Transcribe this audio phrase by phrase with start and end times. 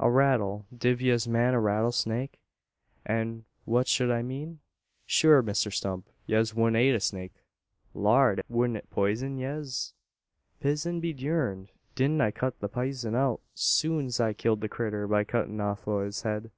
[0.00, 0.64] "A rattle.
[0.74, 2.40] Div yez mane a rattle snake?"
[3.04, 4.60] "An' what shed I mean?"
[5.04, 7.34] "Shure, Misther Stump, yez wudn't ate a snake.
[7.92, 8.42] Lard!
[8.48, 9.92] wudn't it poison yez?"
[10.62, 11.72] "Pisen be durned!
[11.94, 15.86] Didn't I cut the pisen out, soon 's I killed the critter, by cuttin' off
[15.86, 16.50] o' its head?"